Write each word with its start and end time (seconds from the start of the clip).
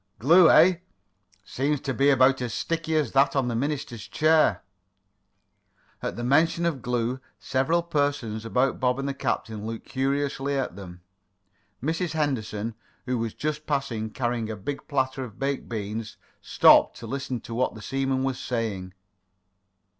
"Glue, 0.17 0.49
eh? 0.49 0.77
Seems 1.45 1.79
to 1.81 1.93
be 1.93 2.09
about 2.09 2.41
as 2.41 2.55
sticky 2.55 2.95
as 2.95 3.11
that 3.11 3.35
on 3.35 3.49
the 3.49 3.55
minister's 3.55 4.07
chair." 4.07 4.63
At 6.01 6.15
the 6.15 6.23
mention 6.23 6.65
of 6.65 6.81
glue 6.81 7.19
several 7.37 7.83
persons 7.83 8.43
about 8.43 8.79
Bob 8.79 8.97
and 8.97 9.07
the 9.07 9.13
captain 9.13 9.67
looked 9.67 9.85
curiously 9.85 10.57
at 10.57 10.75
them. 10.75 11.01
Mrs. 11.83 12.13
Henderson, 12.13 12.73
who 13.05 13.19
was 13.19 13.35
just 13.35 13.59
then 13.61 13.67
passing, 13.67 14.09
carrying 14.09 14.49
a 14.49 14.55
big 14.55 14.87
platter 14.87 15.23
of 15.23 15.37
baked 15.37 15.69
beans, 15.69 16.17
stopped 16.41 16.97
to 16.97 17.05
listen 17.05 17.39
to 17.41 17.53
what 17.53 17.75
the 17.75 17.81
seaman 17.83 18.23
was 18.23 18.39
saying. 18.39 18.95